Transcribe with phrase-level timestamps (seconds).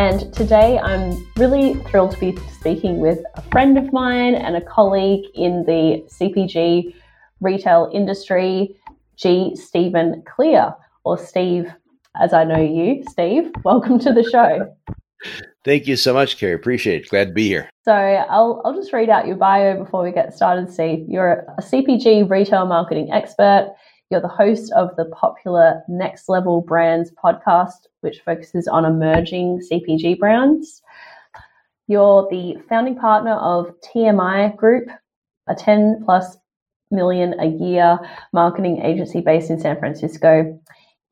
[0.00, 4.62] And today I'm really thrilled to be speaking with a friend of mine and a
[4.62, 6.94] colleague in the CPG
[7.42, 8.74] retail industry,
[9.16, 9.54] G.
[9.54, 10.74] Stephen Clear,
[11.04, 11.70] or Steve,
[12.18, 13.04] as I know you.
[13.10, 14.74] Steve, welcome to the show.
[15.66, 16.54] Thank you so much, Kiri.
[16.54, 17.10] Appreciate it.
[17.10, 17.68] Glad to be here.
[17.84, 21.04] So I'll, I'll just read out your bio before we get started, Steve.
[21.10, 23.74] You're a CPG retail marketing expert.
[24.10, 30.18] You're the host of the popular Next Level Brands podcast, which focuses on emerging CPG
[30.18, 30.82] brands.
[31.86, 34.88] You're the founding partner of TMI Group,
[35.48, 36.36] a 10 plus
[36.90, 38.00] million a year
[38.32, 40.60] marketing agency based in San Francisco.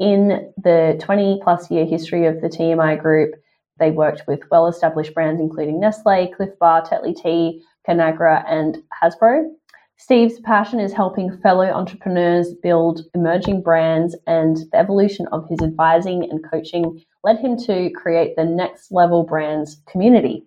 [0.00, 3.36] In the 20 plus year history of the TMI Group,
[3.78, 9.52] they worked with well established brands including Nestle, Clif Bar, Tetley Tea, Conagra, and Hasbro.
[10.00, 16.22] Steve's passion is helping fellow entrepreneurs build emerging brands, and the evolution of his advising
[16.30, 20.46] and coaching led him to create the Next Level Brands community.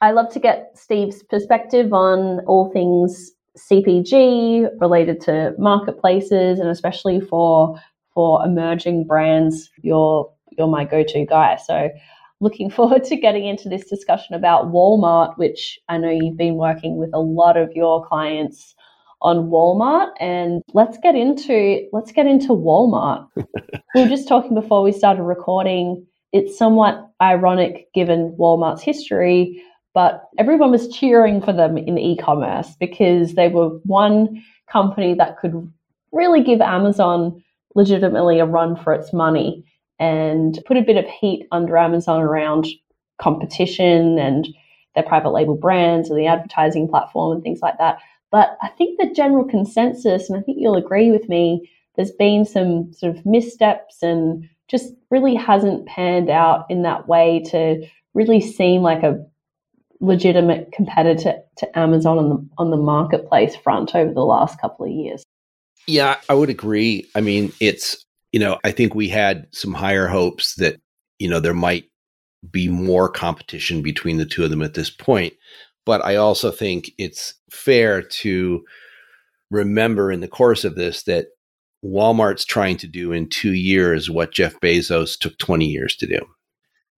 [0.00, 7.20] I love to get Steve's perspective on all things CPG related to marketplaces, and especially
[7.20, 7.78] for
[8.12, 9.70] for emerging brands.
[9.82, 11.58] You're you're my go-to guy.
[11.64, 11.90] So
[12.42, 16.98] looking forward to getting into this discussion about Walmart, which I know you've been working
[16.98, 18.74] with a lot of your clients
[19.22, 23.26] on Walmart and let's get into let's get into Walmart.
[23.36, 26.04] we were just talking before we started recording.
[26.32, 29.62] It's somewhat ironic given Walmart's history,
[29.94, 35.70] but everyone was cheering for them in e-commerce because they were one company that could
[36.10, 37.42] really give Amazon
[37.76, 39.64] legitimately a run for its money
[40.02, 42.66] and put a bit of heat under Amazon around
[43.20, 44.48] competition and
[44.96, 47.98] their private label brands and the advertising platform and things like that.
[48.32, 52.44] But I think the general consensus, and I think you'll agree with me, there's been
[52.44, 58.40] some sort of missteps and just really hasn't panned out in that way to really
[58.40, 59.24] seem like a
[60.00, 64.90] legitimate competitor to Amazon on the on the marketplace front over the last couple of
[64.90, 65.22] years.
[65.86, 67.06] Yeah, I would agree.
[67.14, 70.80] I mean, it's you know, I think we had some higher hopes that,
[71.18, 71.84] you know, there might
[72.50, 75.34] be more competition between the two of them at this point.
[75.84, 78.64] But I also think it's fair to
[79.50, 81.26] remember in the course of this that
[81.84, 86.20] Walmart's trying to do in two years what Jeff Bezos took 20 years to do.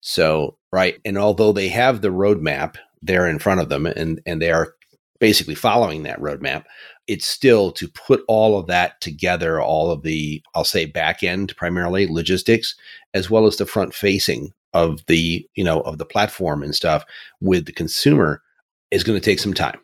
[0.00, 0.98] So, right.
[1.04, 4.74] And although they have the roadmap there in front of them and, and they are
[5.20, 6.64] basically following that roadmap,
[7.08, 11.56] it's still to put all of that together, all of the, I'll say back end
[11.56, 12.74] primarily logistics,
[13.14, 17.04] as well as the front facing of the, you know, of the platform and stuff
[17.40, 18.42] with the consumer
[18.90, 19.78] is going to take some time.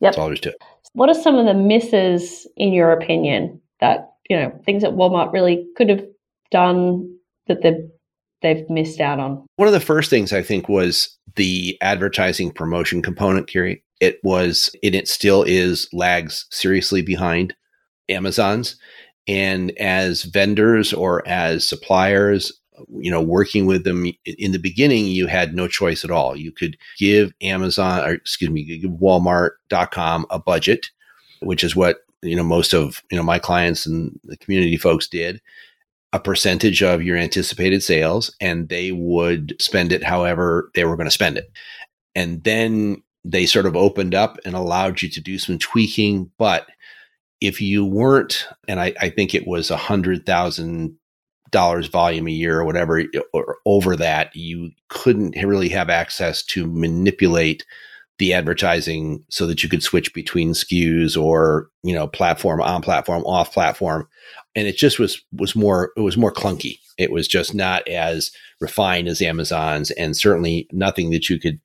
[0.00, 0.12] Yep.
[0.12, 0.56] That's all there's to it.
[0.94, 5.32] What are some of the misses, in your opinion, that, you know, things that Walmart
[5.32, 6.04] really could have
[6.50, 7.16] done
[7.46, 7.88] that they've,
[8.42, 9.44] they've missed out on?
[9.56, 14.74] One of the first things I think was the advertising promotion component, Kiri it was
[14.82, 17.54] and it still is lags seriously behind
[18.08, 18.74] Amazon's.
[19.28, 22.52] And as vendors or as suppliers,
[22.98, 26.36] you know, working with them in the beginning, you had no choice at all.
[26.36, 30.90] You could give Amazon, or excuse me, give Walmart.com a budget,
[31.40, 35.06] which is what, you know, most of, you know, my clients and the community folks
[35.06, 35.40] did
[36.12, 41.06] a percentage of your anticipated sales and they would spend it however they were going
[41.06, 41.50] to spend it.
[42.16, 46.30] And then they sort of opened up and allowed you to do some tweaking.
[46.38, 46.66] But
[47.40, 50.96] if you weren't, and I, I think it was a hundred thousand
[51.50, 56.66] dollars volume a year or whatever, or over that, you couldn't really have access to
[56.66, 57.64] manipulate
[58.18, 63.24] the advertising so that you could switch between SKUs or you know platform on platform
[63.24, 64.06] off platform
[64.54, 68.30] and it just was was more it was more clunky it was just not as
[68.60, 71.58] refined as amazon's and certainly nothing that you could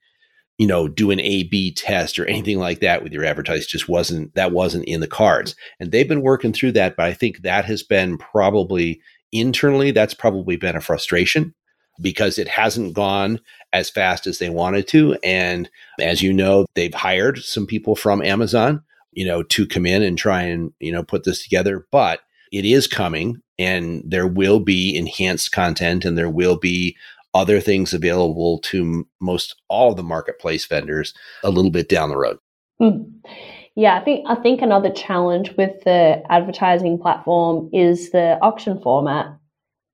[0.57, 3.87] you know, do an A B test or anything like that with your advertising just
[3.87, 5.55] wasn't that wasn't in the cards.
[5.79, 9.01] And they've been working through that, but I think that has been probably
[9.31, 11.53] internally that's probably been a frustration
[12.01, 13.39] because it hasn't gone
[13.73, 15.17] as fast as they wanted to.
[15.23, 15.69] And
[15.99, 20.17] as you know, they've hired some people from Amazon, you know, to come in and
[20.17, 22.21] try and, you know, put this together, but
[22.51, 26.95] it is coming and there will be enhanced content and there will be
[27.37, 31.13] other things available to most all of the marketplace vendors
[31.43, 32.39] a little bit down the road.
[32.81, 33.11] Mm.
[33.75, 39.27] Yeah, I think I think another challenge with the advertising platform is the auction format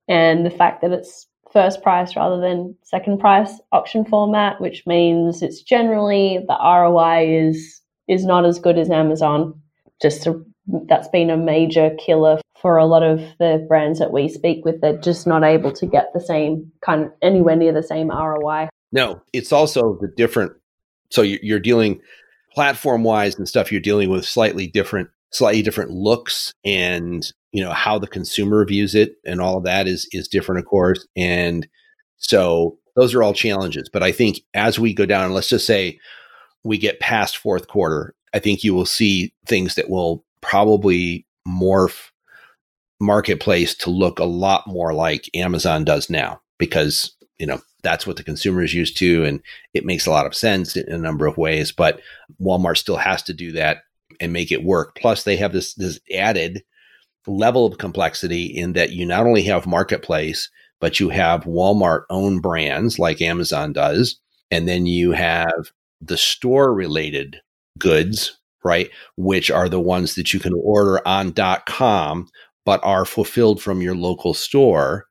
[0.08, 5.42] and the fact that it's first price rather than second price auction format, which means
[5.42, 9.54] it's generally the ROI is is not as good as Amazon.
[10.02, 10.46] Just to,
[10.88, 14.80] that's been a major killer for a lot of the brands that we speak with.
[14.82, 18.70] They're just not able to get the same kind of anywhere near the same ROI.
[18.92, 20.54] No, it's also the different.
[21.12, 22.00] So you're dealing
[22.54, 23.72] platform wise and stuff.
[23.72, 28.96] You're dealing with slightly different, slightly different looks and you know how the consumer views
[28.96, 31.68] it and all of that is is different of course and
[32.18, 36.00] so those are all challenges but i think as we go down let's just say
[36.64, 42.10] we get past fourth quarter i think you will see things that will probably morph
[43.00, 48.16] marketplace to look a lot more like amazon does now because you know that's what
[48.16, 49.42] the consumer is used to and
[49.74, 52.00] it makes a lot of sense in a number of ways but
[52.42, 53.80] walmart still has to do that
[54.22, 56.64] and make it work plus they have this this added
[57.28, 60.50] level of complexity in that you not only have marketplace,
[60.80, 64.20] but you have Walmart own brands like Amazon does.
[64.52, 67.38] And then you have the store related
[67.80, 68.90] goods, right?
[69.16, 71.34] Which are the ones that you can order on
[71.66, 72.28] .com,
[72.66, 75.06] but are fulfilled from your local store.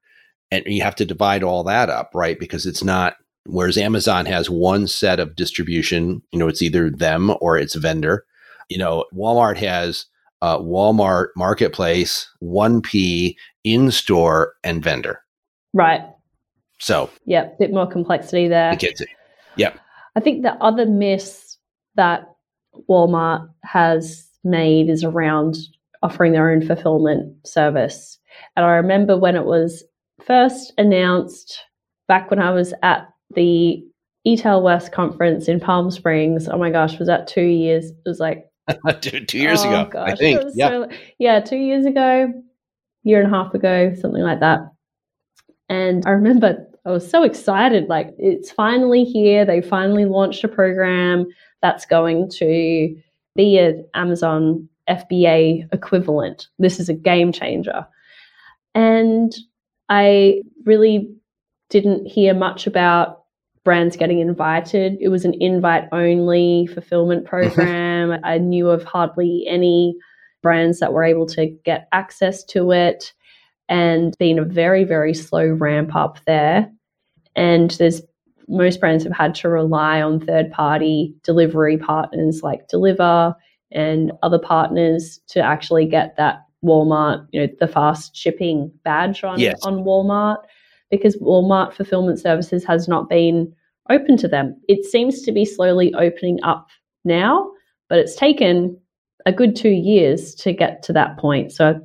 [0.50, 2.38] And you have to divide all that up, right?
[2.38, 3.14] Because it's not,
[3.46, 8.24] whereas Amazon has one set of distribution, you know, it's either them or it's vendor.
[8.68, 10.06] You know, Walmart has
[10.42, 15.20] uh, Walmart Marketplace, 1P, in store, and vendor.
[15.72, 16.02] Right.
[16.78, 18.72] So, yeah, a bit more complexity there.
[18.72, 19.08] It gets it.
[19.56, 19.78] Yep.
[20.16, 21.56] I think the other miss
[21.94, 22.24] that
[22.88, 25.56] Walmart has made is around
[26.02, 28.18] offering their own fulfillment service.
[28.56, 29.84] And I remember when it was
[30.24, 31.64] first announced
[32.08, 33.84] back when I was at the
[34.26, 36.48] eTail West conference in Palm Springs.
[36.48, 37.86] Oh my gosh, was that two years?
[37.90, 38.44] It was like
[39.00, 40.42] two, two, years oh, ago, gosh, I think.
[40.54, 40.68] Yeah.
[40.68, 40.88] So,
[41.18, 42.32] yeah, two years ago,
[43.02, 44.60] year and a half ago, something like that.
[45.68, 47.88] And I remember I was so excited.
[47.88, 49.44] Like, it's finally here.
[49.44, 51.26] They finally launched a program
[51.60, 52.94] that's going to
[53.34, 56.48] be an Amazon FBA equivalent.
[56.58, 57.86] This is a game changer.
[58.74, 59.32] And
[59.88, 61.14] I really
[61.70, 63.24] didn't hear much about
[63.64, 64.96] brands getting invited.
[65.00, 68.18] It was an invite only fulfillment program.
[68.24, 69.96] I knew of hardly any
[70.42, 73.12] brands that were able to get access to it
[73.68, 76.70] and been a very, very slow ramp up there.
[77.36, 78.02] And there's
[78.48, 83.34] most brands have had to rely on third party delivery partners like Deliverr
[83.74, 89.38] and other partners to actually get that Walmart, you know, the fast shipping badge on,
[89.38, 89.60] yes.
[89.64, 90.38] on Walmart
[90.90, 93.52] because Walmart fulfillment services has not been
[93.90, 94.60] open to them.
[94.68, 96.68] It seems to be slowly opening up
[97.04, 97.50] now,
[97.88, 98.78] but it's taken
[99.26, 101.52] a good two years to get to that point.
[101.52, 101.80] So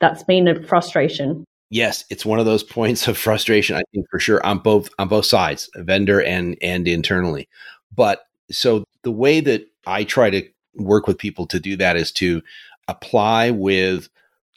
[0.00, 1.44] that's been a frustration.
[1.70, 3.76] Yes, it's one of those points of frustration.
[3.76, 7.48] I think for sure on both on both sides, vendor and and internally.
[7.94, 8.20] But
[8.50, 10.42] so the way that I try to
[10.74, 12.42] work with people to do that is to
[12.88, 14.08] apply with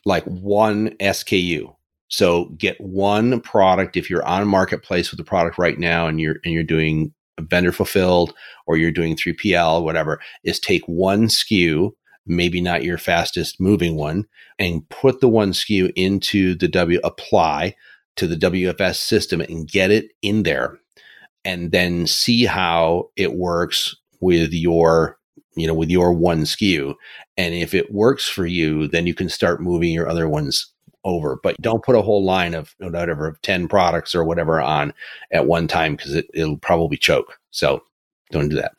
[0.06, 1.76] like one SKU.
[2.08, 6.38] So get one product if you're on marketplace with the product right now and you're
[6.44, 8.34] and you're doing vendor fulfilled
[8.68, 11.92] or you're doing 3PL, whatever, is take one SKU,
[12.26, 14.26] maybe not your fastest moving one,
[14.60, 17.76] and put the one SKU into the W apply
[18.16, 20.80] to the WFS system and get it in there
[21.44, 25.18] and then see how it works with your
[25.56, 26.96] you know with your one SKU
[27.38, 30.72] and if it works for you then you can start moving your other ones
[31.06, 34.94] over, but don't put a whole line of whatever of 10 products or whatever on
[35.32, 37.40] at one time because it, it'll probably choke.
[37.52, 37.82] So
[38.32, 38.74] don't do that.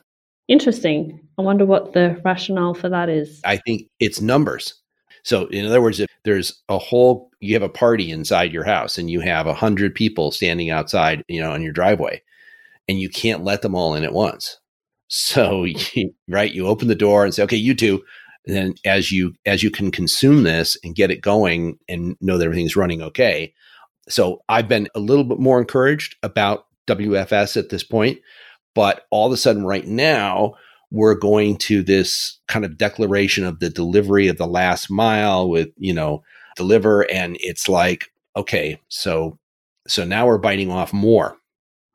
[0.47, 1.19] Interesting.
[1.37, 3.41] I wonder what the rationale for that is.
[3.43, 4.75] I think it's numbers.
[5.23, 8.97] So, in other words, if there's a whole, you have a party inside your house
[8.97, 12.21] and you have a hundred people standing outside, you know, on your driveway,
[12.87, 14.57] and you can't let them all in at once.
[15.07, 15.65] So,
[16.27, 18.03] right, you open the door and say, okay, you two,
[18.45, 22.37] and then as you as you can consume this and get it going and know
[22.37, 23.53] that everything's running okay.
[24.09, 28.19] So i've been a little bit more encouraged about wfs at this point
[28.73, 30.53] but all of a sudden right now
[30.91, 35.67] we're going to this kind of declaration of the delivery of the last mile with
[35.77, 36.23] you know
[36.55, 39.37] deliver and it's like okay so
[39.87, 41.35] so now we're biting off more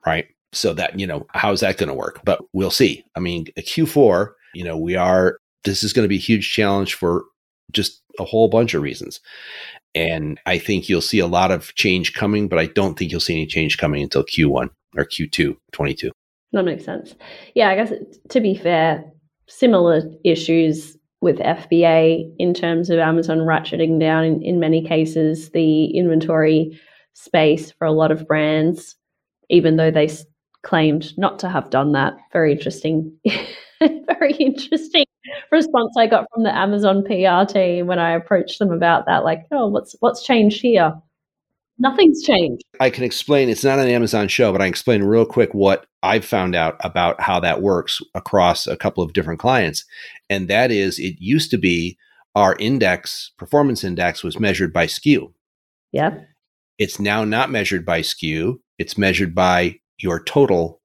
[0.04, 3.46] right so that you know how's that going to work but we'll see i mean
[3.58, 7.24] q4 you know we are this is going to be a huge challenge for
[7.72, 9.20] just a whole bunch of reasons.
[9.94, 13.20] And I think you'll see a lot of change coming, but I don't think you'll
[13.20, 16.10] see any change coming until Q1 or Q2 22.
[16.52, 17.14] That makes sense.
[17.54, 17.92] Yeah, I guess
[18.30, 19.04] to be fair,
[19.48, 25.86] similar issues with FBA in terms of Amazon ratcheting down in, in many cases the
[25.96, 26.78] inventory
[27.14, 28.96] space for a lot of brands,
[29.48, 30.08] even though they
[30.62, 32.14] claimed not to have done that.
[32.32, 33.12] Very interesting.
[33.80, 35.04] very interesting
[35.50, 39.24] response I got from the Amazon PR team when I approached them about that.
[39.24, 40.94] Like, oh, what's what's changed here?
[41.78, 42.62] Nothing's changed.
[42.80, 43.48] I can explain.
[43.48, 46.76] It's not an Amazon show, but I can explain real quick what I've found out
[46.80, 49.84] about how that works across a couple of different clients.
[50.30, 51.98] And that is, it used to be
[52.34, 55.32] our index, performance index, was measured by SKU.
[55.92, 56.20] Yeah.
[56.78, 58.58] It's now not measured by SKU.
[58.78, 60.80] It's measured by your total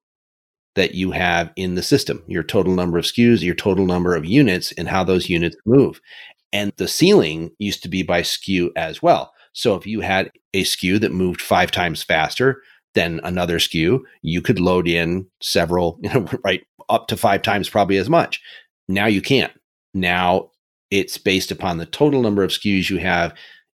[0.75, 4.25] that you have in the system, your total number of SKUs, your total number of
[4.25, 5.99] units, and how those units move.
[6.53, 9.33] And the ceiling used to be by SKU as well.
[9.53, 12.61] So if you had a SKU that moved five times faster
[12.93, 17.69] than another SKU, you could load in several, you know, right up to five times
[17.69, 18.41] probably as much.
[18.87, 19.51] Now you can't.
[19.93, 20.51] Now
[20.91, 23.33] it's based upon the total number of SKUs you have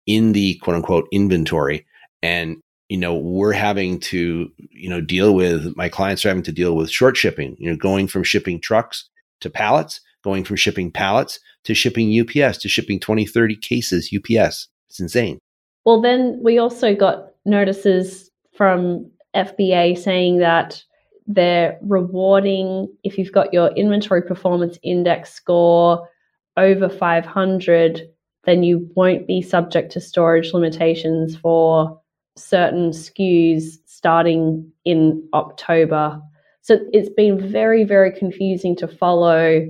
[0.06, 1.86] in the quote unquote inventory.
[2.22, 2.58] And,
[2.90, 6.76] you know, we're having to, you know, deal with my clients are having to deal
[6.76, 9.10] with short shipping, you know, going from shipping trucks
[9.42, 14.68] to pallets, going from shipping pallets to shipping UPS to shipping 20, 30 cases UPS.
[14.90, 15.40] It's insane.
[15.86, 20.84] Well, then we also got notices from FBA saying that
[21.28, 26.10] they're rewarding if you've got your inventory performance index score
[26.58, 28.02] over 500
[28.46, 31.99] then you won't be subject to storage limitations for
[32.40, 36.20] certain SKUs starting in October.
[36.62, 39.68] So it's been very, very confusing to follow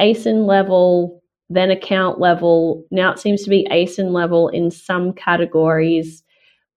[0.00, 2.86] ASIN level then account level.
[2.92, 6.22] Now it seems to be ASIN level in some categories.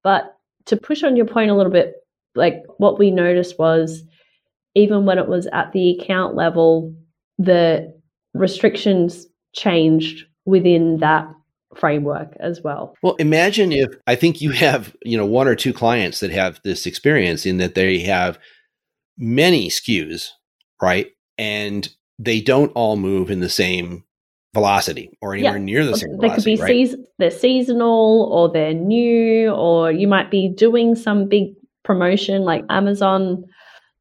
[0.03, 1.93] But to push on your point a little bit,
[2.35, 4.03] like what we noticed was
[4.73, 6.93] even when it was at the account level,
[7.37, 7.93] the
[8.33, 11.27] restrictions changed within that
[11.77, 12.95] framework as well.
[13.01, 16.59] Well, imagine if I think you have, you know, one or two clients that have
[16.63, 18.37] this experience in that they have
[19.17, 20.29] many SKUs,
[20.81, 21.11] right?
[21.37, 21.87] And
[22.19, 24.03] they don't all move in the same
[24.53, 25.63] velocity or anywhere yeah.
[25.63, 26.57] near the same they velocity.
[26.57, 26.95] could be right?
[27.17, 31.53] they're seasonal or they're new or you might be doing some big
[31.83, 33.43] promotion like Amazon.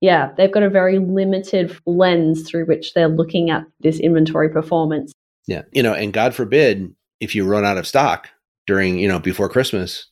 [0.00, 5.12] Yeah, they've got a very limited lens through which they're looking at this inventory performance.
[5.47, 5.62] Yeah.
[5.73, 8.29] You know, and God forbid if you run out of stock
[8.67, 10.07] during, you know, before Christmas,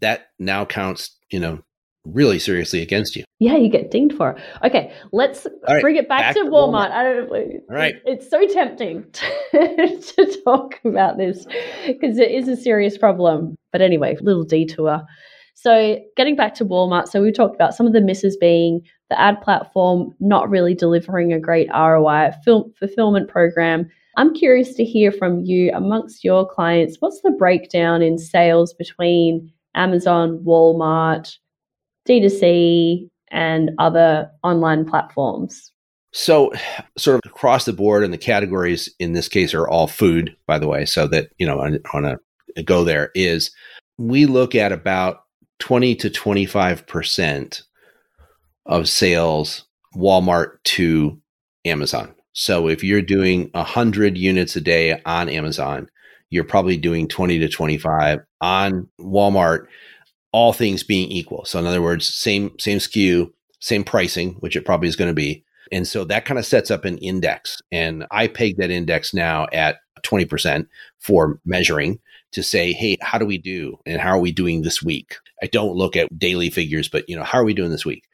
[0.00, 1.62] that now counts, you know,
[2.04, 3.22] really seriously against you.
[3.38, 4.42] Yeah, you get dinged for it.
[4.64, 6.50] Okay, let's right, bring it back, back to, Walmart.
[6.50, 6.90] Walmart.
[6.90, 7.60] I don't know.
[7.70, 7.94] All right.
[8.04, 11.46] It's so tempting to, to talk about this
[11.86, 13.54] because it is a serious problem.
[13.70, 15.00] But anyway, little detour.
[15.62, 19.20] So, getting back to Walmart, so we talked about some of the misses being the
[19.20, 23.88] ad platform not really delivering a great ROI, fulfillment program.
[24.16, 26.96] I'm curious to hear from you amongst your clients.
[26.98, 31.32] What's the breakdown in sales between Amazon, Walmart,
[32.08, 35.70] D2C, and other online platforms?
[36.12, 36.50] So,
[36.98, 40.58] sort of across the board, and the categories in this case are all food, by
[40.58, 42.16] the way, so that, you know, on, on
[42.56, 43.52] a go there is
[43.96, 45.18] we look at about
[45.62, 47.62] 20 to 25%
[48.66, 49.64] of sales
[49.94, 51.20] Walmart to
[51.64, 52.12] Amazon.
[52.32, 55.88] So if you're doing 100 units a day on Amazon,
[56.30, 59.66] you're probably doing 20 to 25 on Walmart
[60.32, 61.44] all things being equal.
[61.44, 65.14] So in other words, same same SKU, same pricing, which it probably is going to
[65.14, 65.44] be.
[65.70, 67.62] And so that kind of sets up an index.
[67.70, 70.66] And I peg that index now at 20%
[70.98, 72.00] for measuring
[72.32, 73.78] to say, hey, how do we do?
[73.86, 75.16] And how are we doing this week?
[75.42, 78.04] I don't look at daily figures, but you know, how are we doing this week?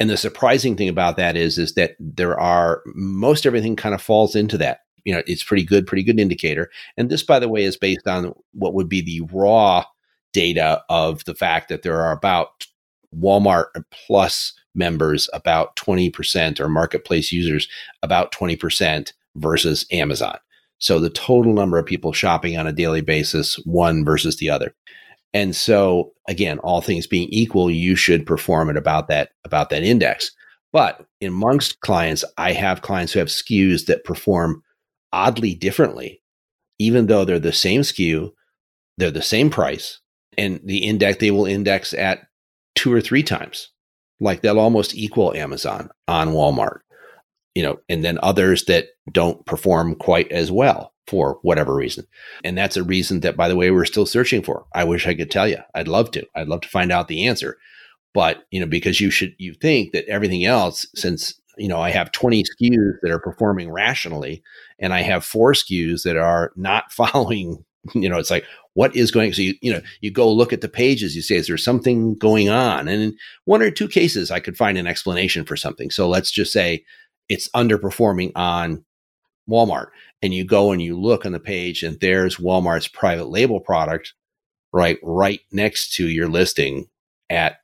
[0.00, 4.02] And the surprising thing about that is, is that there are most everything kind of
[4.02, 4.80] falls into that.
[5.04, 6.70] You know, it's pretty good, pretty good indicator.
[6.96, 9.84] And this, by the way, is based on what would be the raw
[10.32, 12.66] data of the fact that there are about
[13.14, 17.68] Walmart plus members about 20% or marketplace users
[18.02, 20.38] about 20% versus Amazon.
[20.78, 24.74] So the total number of people shopping on a daily basis, one versus the other.
[25.34, 29.82] And so again, all things being equal, you should perform at about that about that
[29.82, 30.30] index.
[30.72, 34.62] But amongst clients, I have clients who have SKUs that perform
[35.12, 36.22] oddly differently,
[36.78, 38.30] even though they're the same SKU,
[38.96, 40.00] they're the same price,
[40.38, 42.26] and the index they will index at
[42.74, 43.70] two or three times.
[44.20, 46.78] Like they'll almost equal Amazon on Walmart,
[47.54, 50.91] you know, and then others that don't perform quite as well.
[51.06, 52.06] For whatever reason.
[52.44, 54.66] And that's a reason that, by the way, we're still searching for.
[54.74, 55.58] I wish I could tell you.
[55.74, 56.26] I'd love to.
[56.34, 57.58] I'd love to find out the answer.
[58.14, 61.90] But, you know, because you should, you think that everything else, since, you know, I
[61.90, 64.42] have 20 SKUs that are performing rationally
[64.78, 68.44] and I have four SKUs that are not following, you know, it's like,
[68.74, 71.36] what is going so you you know you go look at the pages you say
[71.36, 74.86] is there something going on and in one or two cases i could find an
[74.86, 76.84] explanation for something so let's just say
[77.28, 78.84] it's underperforming on
[79.48, 79.88] walmart
[80.22, 84.14] and you go and you look on the page and there's Walmart's private label product
[84.72, 86.86] right right next to your listing
[87.28, 87.56] at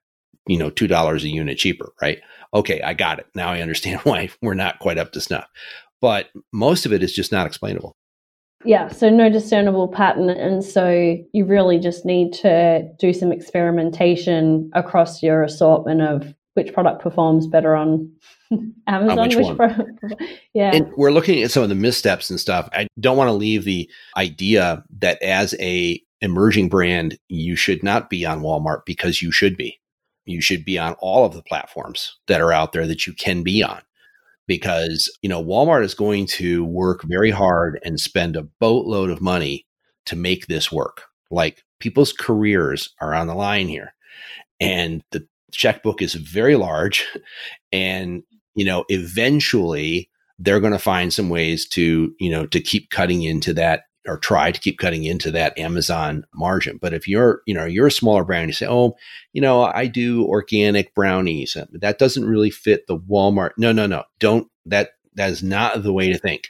[0.47, 2.21] you know $2 a unit cheaper right?
[2.55, 3.27] Okay i got it.
[3.35, 5.47] Now i understand why we're not quite up to snuff.
[6.01, 7.97] But most of it is just not explainable.
[8.65, 14.71] Yeah so no discernible pattern and so you really just need to do some experimentation
[14.75, 18.11] across your assortment of which product performs better on
[18.87, 19.29] Amazon.
[19.29, 19.87] which, which pro-
[20.55, 20.75] yeah.
[20.75, 22.69] And we're looking at some of the missteps and stuff.
[22.73, 28.11] I don't want to leave the idea that as a emerging brand, you should not
[28.11, 29.79] be on Walmart because you should be.
[30.25, 33.43] You should be on all of the platforms that are out there that you can
[33.43, 33.81] be on.
[34.47, 39.21] Because, you know, Walmart is going to work very hard and spend a boatload of
[39.21, 39.67] money
[40.07, 41.03] to make this work.
[41.31, 43.95] Like people's careers are on the line here.
[44.59, 47.07] And the checkbook is very large
[47.73, 48.23] and
[48.59, 50.11] you know, eventually
[50.41, 54.19] they're going to find some ways to, you know, to keep cutting into that or
[54.19, 56.77] try to keep cutting into that Amazon margin.
[56.81, 58.97] But if you're, you know, you're a smaller brand, you say, oh,
[59.33, 61.55] you know, I do organic brownies.
[61.55, 63.51] Uh, that doesn't really fit the Walmart.
[63.59, 64.03] No, no, no.
[64.19, 66.49] Don't that that is not the way to think.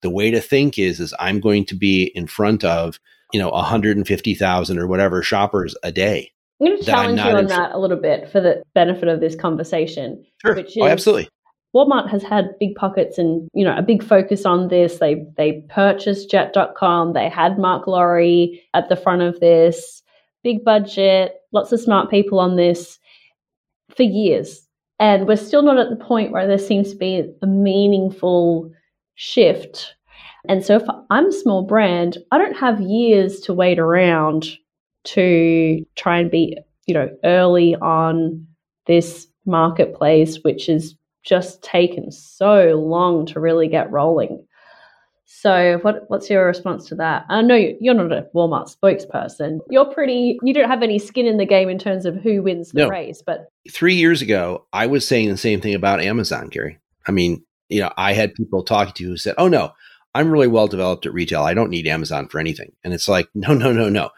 [0.00, 2.98] The way to think is is I'm going to be in front of,
[3.30, 6.30] you know, 150,000 or whatever shoppers a day.
[6.60, 9.34] I'm going to challenge you on that a little bit for the benefit of this
[9.34, 10.24] conversation.
[10.40, 10.54] Sure.
[10.54, 11.28] Which oh, is, oh, absolutely.
[11.74, 14.98] Walmart has had big pockets and you know a big focus on this.
[14.98, 17.14] They they purchased Jet.com.
[17.14, 18.20] They had Mark Lore
[18.74, 20.02] at the front of this.
[20.42, 22.98] Big budget, lots of smart people on this
[23.94, 24.66] for years,
[24.98, 28.70] and we're still not at the point where there seems to be a meaningful
[29.14, 29.94] shift.
[30.48, 34.48] And so, if I'm a small brand, I don't have years to wait around
[35.04, 38.46] to try and be you know early on
[38.86, 44.46] this marketplace, which is just taken so long to really get rolling.
[45.24, 47.24] So, what, what's your response to that?
[47.28, 49.60] I know you're not a Walmart spokesperson.
[49.70, 52.70] You're pretty, you don't have any skin in the game in terms of who wins
[52.70, 52.88] the no.
[52.88, 53.22] race.
[53.24, 56.78] But three years ago, I was saying the same thing about Amazon, Gary.
[57.08, 59.72] I mean, you know, I had people talking to who said, oh, no,
[60.14, 61.42] I'm really well developed at retail.
[61.42, 62.72] I don't need Amazon for anything.
[62.84, 64.10] And it's like, no, no, no, no.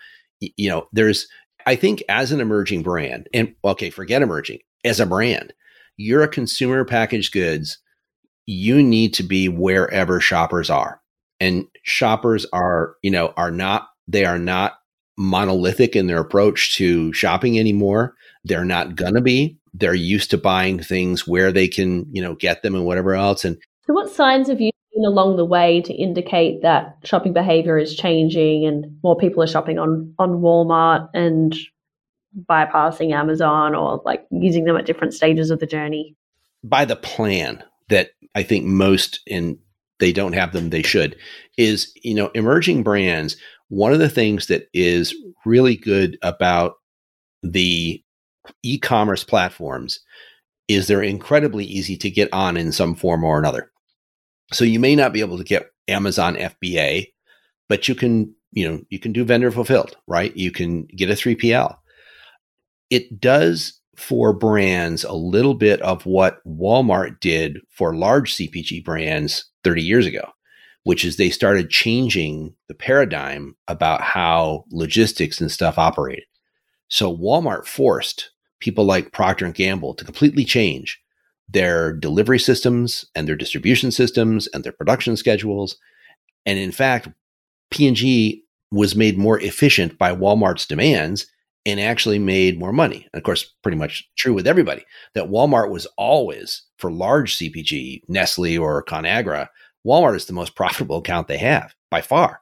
[0.43, 1.29] Y- you know, there's,
[1.65, 5.55] I think as an emerging brand, and okay, forget emerging, as a brand,
[5.97, 7.79] you're a consumer packaged goods,
[8.47, 11.01] you need to be wherever shoppers are.
[11.41, 14.75] And shoppers are, you know, are not, they are not
[15.17, 18.15] monolithic in their approach to shopping anymore.
[18.45, 19.59] They're not gonna be.
[19.73, 23.45] They're used to buying things where they can, you know, get them and whatever else.
[23.45, 27.79] And so what signs have you seen along the way to indicate that shopping behavior
[27.79, 31.57] is changing and more people are shopping on on Walmart and
[32.49, 36.17] bypassing Amazon or like using them at different stages of the journey?
[36.63, 39.59] By the plan that I think most in
[40.01, 41.17] they don't have them, they should,
[41.57, 43.37] is, you know, emerging brands.
[43.69, 46.75] One of the things that is really good about
[47.43, 48.03] the
[48.63, 50.01] e commerce platforms
[50.69, 53.71] is they're incredibly easy to get on in some form or another.
[54.53, 57.13] So you may not be able to get Amazon FBA,
[57.69, 60.37] but you can, you know, you can do vendor fulfilled, right?
[60.37, 61.77] You can get a 3PL
[62.95, 69.51] it does for brands a little bit of what Walmart did for large CPG brands
[69.65, 70.31] 30 years ago,
[70.85, 76.23] which is they started changing the paradigm about how logistics and stuff operated.
[76.87, 78.31] So Walmart forced
[78.61, 81.01] people like Procter and Gamble to completely change
[81.49, 85.79] their delivery systems and their distribution systems and their production schedules.
[86.47, 87.09] And in fact,
[87.73, 91.27] P&G was made more efficient by Walmart's demands
[91.67, 93.09] and actually made more money.
[93.13, 98.03] And of course, pretty much true with everybody that Walmart was always for large CPG,
[98.09, 99.49] Nestle or Conagra,
[99.87, 102.41] Walmart is the most profitable account they have by far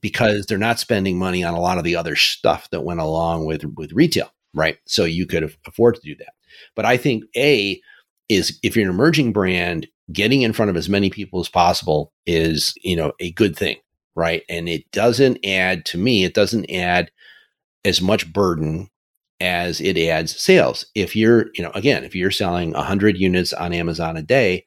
[0.00, 3.46] because they're not spending money on a lot of the other stuff that went along
[3.46, 4.76] with with retail, right?
[4.86, 6.34] So you could afford to do that.
[6.76, 7.80] But I think A
[8.28, 12.12] is if you're an emerging brand, getting in front of as many people as possible
[12.26, 13.76] is, you know, a good thing,
[14.14, 14.42] right?
[14.48, 17.10] And it doesn't add to me, it doesn't add
[17.84, 18.90] as much burden
[19.40, 20.86] as it adds sales.
[20.94, 24.64] If you're, you know, again, if you're selling 100 units on Amazon a day,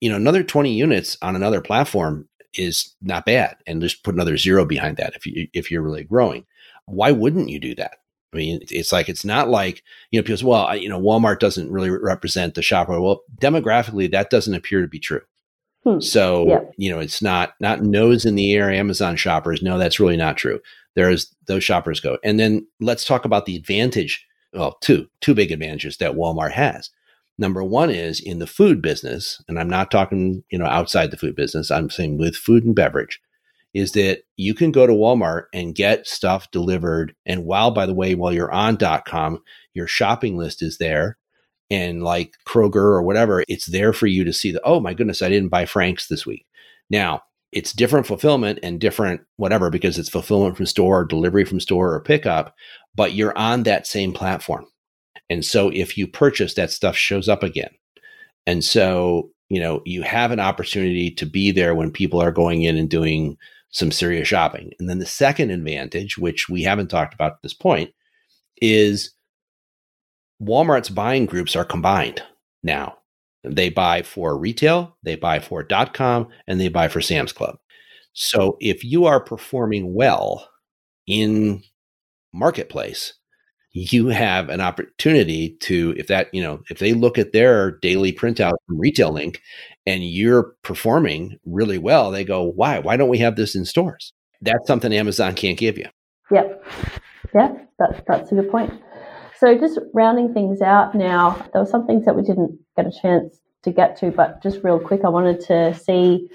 [0.00, 4.36] you know, another 20 units on another platform is not bad, and just put another
[4.36, 6.44] zero behind that if you if you're really growing.
[6.86, 7.98] Why wouldn't you do that?
[8.32, 11.38] I mean, it's like it's not like you know people say, well, you know, Walmart
[11.38, 13.00] doesn't really represent the shopper.
[13.00, 15.22] Well, demographically, that doesn't appear to be true.
[15.84, 16.00] Hmm.
[16.00, 16.72] So yep.
[16.76, 19.62] you know, it's not not nose in the air Amazon shoppers.
[19.62, 20.60] No, that's really not true.
[20.94, 24.26] There's those shoppers go, and then let's talk about the advantage.
[24.52, 26.90] Well, two two big advantages that Walmart has.
[27.38, 31.16] Number one is in the food business, and I'm not talking you know outside the
[31.16, 31.70] food business.
[31.70, 33.20] I'm saying with food and beverage
[33.74, 37.14] is that you can go to Walmart and get stuff delivered.
[37.24, 41.16] And while, by the way, while you're on dot .com, your shopping list is there.
[41.70, 45.22] And like Kroger or whatever, it's there for you to see that, oh my goodness,
[45.22, 46.44] I didn't buy Frank's this week.
[46.90, 47.22] Now,
[47.52, 52.00] it's different fulfillment and different whatever because it's fulfillment from store, delivery from store, or
[52.00, 52.54] pickup,
[52.94, 54.66] but you're on that same platform.
[55.28, 57.70] And so if you purchase, that stuff shows up again.
[58.46, 62.62] And so, you know, you have an opportunity to be there when people are going
[62.62, 63.36] in and doing
[63.70, 64.72] some serious shopping.
[64.78, 67.92] And then the second advantage, which we haven't talked about at this point,
[68.60, 69.14] is
[70.42, 72.22] Walmart's buying groups are combined
[72.62, 72.98] now.
[73.44, 77.56] They buy for retail, they buy for .com, and they buy for Sam's Club.
[78.12, 80.48] So if you are performing well
[81.06, 81.62] in
[82.32, 83.14] marketplace,
[83.72, 88.12] you have an opportunity to if that you know if they look at their daily
[88.12, 89.40] printout from retail link
[89.86, 92.78] and you're performing really well they go why?
[92.78, 94.12] Why don't we have this in stores?
[94.42, 95.86] That's something amazon can't give you.
[96.30, 96.66] Yep.
[97.34, 98.72] Yeah that's that's a good point
[99.42, 102.92] so just rounding things out now there were some things that we didn't get a
[103.02, 106.28] chance to get to but just real quick i wanted to see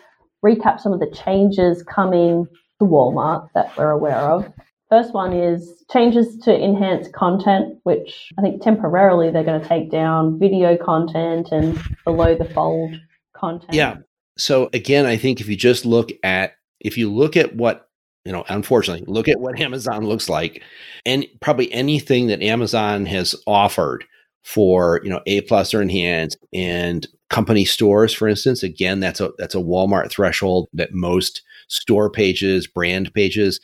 [0.45, 2.45] recap some of the changes coming
[2.79, 4.51] to walmart that we're aware of
[4.89, 9.91] First one is changes to enhance content, which I think temporarily they're going to take
[9.91, 12.95] down video content and below the fold
[13.35, 13.73] content.
[13.73, 13.97] Yeah.
[14.37, 17.86] So again, I think if you just look at if you look at what
[18.27, 20.61] you know, unfortunately, look at what Amazon looks like,
[21.05, 24.03] and probably anything that Amazon has offered
[24.43, 28.61] for you know A plus or enhanced and company stores, for instance.
[28.61, 33.59] Again, that's a that's a Walmart threshold that most store pages, brand pages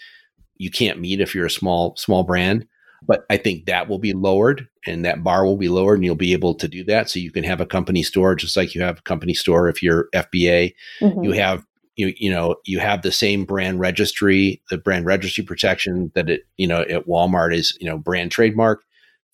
[0.57, 2.65] you can't meet if you're a small small brand
[3.05, 6.15] but i think that will be lowered and that bar will be lowered and you'll
[6.15, 8.81] be able to do that so you can have a company store just like you
[8.81, 11.23] have a company store if you're fba mm-hmm.
[11.23, 16.11] you have you you know you have the same brand registry the brand registry protection
[16.15, 18.83] that it you know at walmart is you know brand trademark.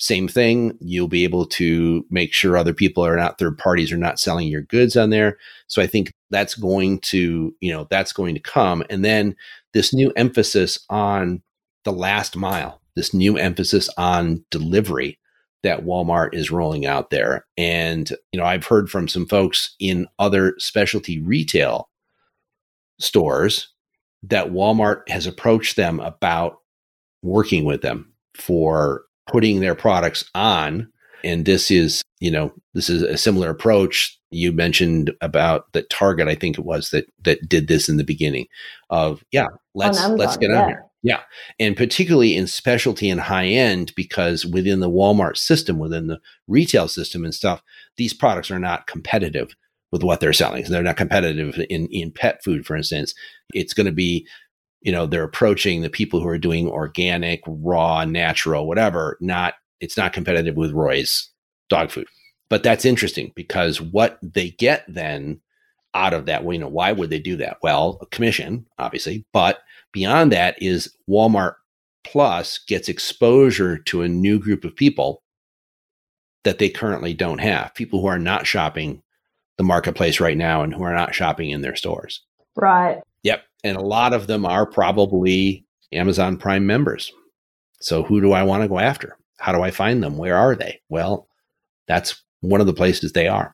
[0.01, 3.97] Same thing you'll be able to make sure other people are not third parties are
[3.97, 5.37] not selling your goods on there.
[5.67, 8.83] So i think that's going to you know that's going to come.
[8.89, 9.35] And then
[9.73, 11.41] this new emphasis on
[11.83, 15.19] the last mile, this new emphasis on delivery
[15.63, 17.45] that Walmart is rolling out there.
[17.57, 21.89] And, you know, I've heard from some folks in other specialty retail
[22.99, 23.69] stores
[24.23, 26.57] that Walmart has approached them about
[27.21, 30.91] working with them for putting their products on.
[31.23, 36.27] And this is, you know, this is a similar approach you mentioned about that Target,
[36.27, 38.47] I think it was that that did this in the beginning
[38.89, 40.61] of yeah, let's Amazon, let's get yeah.
[40.61, 40.85] on here.
[41.01, 41.21] Yeah.
[41.59, 46.87] And particularly in specialty and high end, because within the Walmart system, within the retail
[46.87, 47.63] system and stuff,
[47.95, 49.55] these products are not competitive
[49.91, 50.65] with what they're selling.
[50.65, 53.13] So they're not competitive in, in pet food, for instance.
[53.53, 54.27] It's going to be,
[54.81, 59.97] you know, they're approaching the people who are doing organic, raw, natural, whatever, not, it's
[59.97, 61.29] not competitive with Roy's
[61.69, 62.07] dog food.
[62.49, 65.39] But that's interesting because what they get then
[65.93, 67.57] out of that, well, you know, why would they do that?
[67.61, 69.59] Well, a commission, obviously, but
[69.91, 71.55] beyond that is Walmart
[72.03, 75.21] Plus gets exposure to a new group of people
[76.43, 77.75] that they currently don't have.
[77.75, 79.03] People who are not shopping
[79.59, 82.21] the marketplace right now and who are not shopping in their stores.
[82.55, 83.01] Right.
[83.23, 83.43] Yep.
[83.65, 87.11] And a lot of them are probably Amazon Prime members.
[87.81, 89.17] So who do I want to go after?
[89.37, 90.17] How do I find them?
[90.17, 90.79] Where are they?
[90.87, 91.27] Well,
[91.89, 93.53] that's one of the places they are.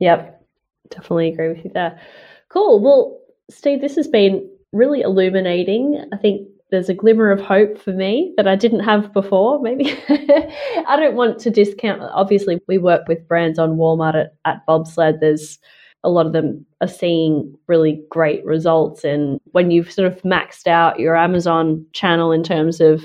[0.00, 0.42] Yep,
[0.88, 2.00] definitely agree with you there.
[2.48, 2.80] Cool.
[2.80, 3.20] Well,
[3.50, 6.02] Steve, this has been really illuminating.
[6.14, 9.60] I think there's a glimmer of hope for me that I didn't have before.
[9.60, 12.02] Maybe I don't want to discount.
[12.02, 15.20] Obviously, we work with brands on Walmart at, at Bobsled.
[15.20, 15.58] There's
[16.02, 19.04] a lot of them are seeing really great results.
[19.04, 23.04] And when you've sort of maxed out your Amazon channel in terms of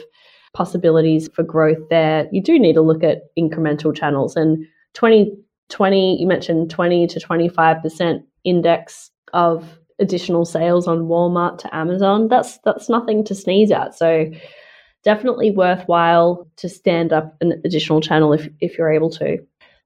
[0.54, 4.36] possibilities for growth there, you do need to look at incremental channels.
[4.36, 12.28] And 2020, you mentioned 20 to 25% index of additional sales on Walmart to Amazon.
[12.28, 13.96] That's that's nothing to sneeze at.
[13.98, 14.30] So
[15.04, 19.38] definitely worthwhile to stand up an additional channel if if you're able to.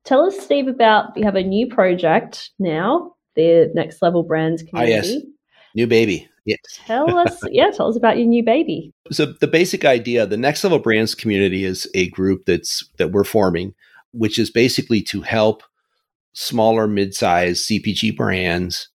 [0.05, 4.93] Tell us, Steve, about you have a new project now, the Next Level Brands community.
[4.93, 5.23] Ah, yes.
[5.73, 6.29] New baby.
[6.45, 6.59] Yes.
[6.85, 8.93] Tell us, yeah, tell us about your new baby.
[9.11, 13.23] So the basic idea, the next level brands community is a group that's that we're
[13.23, 13.73] forming,
[14.11, 15.63] which is basically to help
[16.33, 18.89] smaller mid-sized CPG brands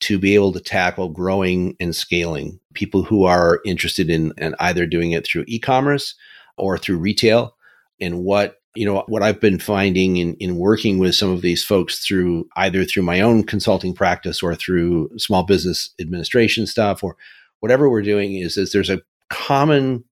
[0.00, 2.60] to be able to tackle growing and scaling.
[2.74, 6.14] People who are interested in and either doing it through e-commerce
[6.56, 7.56] or through retail.
[8.00, 11.64] And what you know what i've been finding in, in working with some of these
[11.64, 17.16] folks through either through my own consulting practice or through small business administration stuff or
[17.60, 20.04] whatever we're doing is is there's a common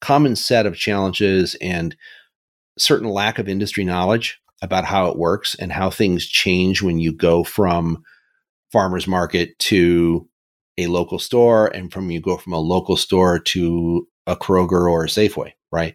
[0.00, 1.96] common set of challenges and
[2.78, 7.12] certain lack of industry knowledge about how it works and how things change when you
[7.12, 8.02] go from
[8.74, 10.28] farmers market to
[10.78, 15.04] a local store and from you go from a local store to a Kroger or
[15.04, 15.94] a Safeway, right?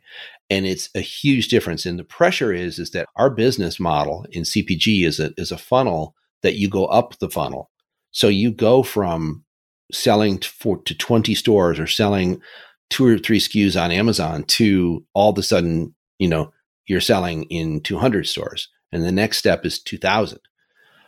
[0.49, 1.85] And it's a huge difference.
[1.85, 5.57] And the pressure is is that our business model in CPG is a is a
[5.57, 7.69] funnel that you go up the funnel.
[8.11, 9.43] So you go from
[9.91, 12.39] selling for, to 20 stores or selling
[12.89, 16.53] two or three SKUs on Amazon to all of a sudden, you know,
[16.87, 18.69] you're selling in 200 stores.
[18.93, 20.39] And the next step is 2000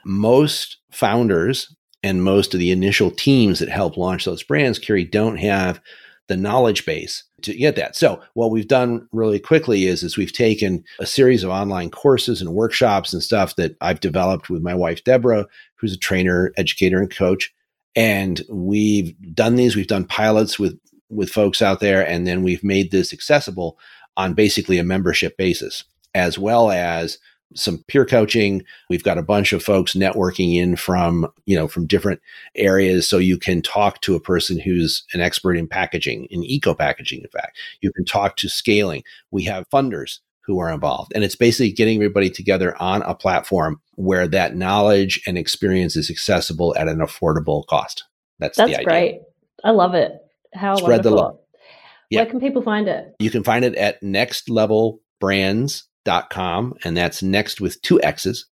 [0.06, 5.38] most founders and most of the initial teams that help launch those brands, Kiri, don't
[5.38, 5.80] have
[6.28, 7.96] the knowledge base to get that.
[7.96, 12.42] So what we've done really quickly is is we've taken a series of online courses
[12.42, 17.00] and workshops and stuff that I've developed with my wife Deborah, who's a trainer, educator,
[17.00, 17.54] and coach.
[17.96, 19.76] And we've done these.
[19.76, 23.78] We've done pilots with with folks out there, and then we've made this accessible
[24.16, 25.84] on basically a membership basis,
[26.16, 27.18] as well as
[27.56, 28.64] some peer coaching.
[28.90, 32.22] We've got a bunch of folks networking in from, you know, from different
[32.56, 33.08] areas.
[33.08, 37.22] So you can talk to a person who's an expert in packaging, in eco packaging,
[37.22, 37.58] in fact.
[37.82, 39.04] You can talk to scaling.
[39.32, 41.12] We have funders who are involved.
[41.14, 46.10] And it's basically getting everybody together on a platform where that knowledge and experience is
[46.10, 48.06] accessible at an affordable cost.
[48.40, 49.22] That's That's great.
[49.64, 50.14] I love it.
[50.54, 51.12] How Spread wonderful.
[51.12, 51.38] the love.
[52.10, 52.22] Yeah.
[52.22, 53.16] Where can people find it?
[53.20, 58.46] You can find it at Next Level Brands com, and that's next with two X's,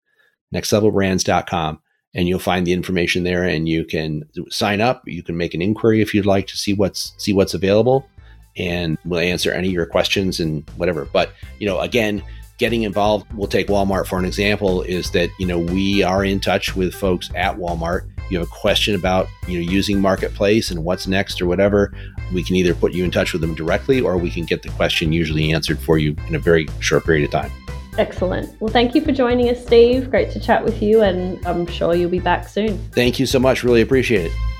[0.54, 1.80] nextlevelbrands.com.
[2.14, 5.02] And you'll find the information there and you can sign up.
[5.06, 8.08] You can make an inquiry if you'd like to see what's see what's available.
[8.56, 11.04] And we'll answer any of your questions and whatever.
[11.04, 12.22] But, you know, again,
[12.56, 16.40] getting involved, we'll take Walmart for an example, is that, you know, we are in
[16.40, 20.84] touch with folks at Walmart you have a question about you know using marketplace and
[20.84, 21.92] what's next or whatever
[22.32, 24.70] we can either put you in touch with them directly or we can get the
[24.70, 27.50] question usually answered for you in a very short period of time.
[27.98, 28.60] Excellent.
[28.60, 30.10] Well thank you for joining us steve.
[30.10, 32.78] Great to chat with you and i'm sure you'll be back soon.
[32.92, 33.64] Thank you so much.
[33.64, 34.55] Really appreciate it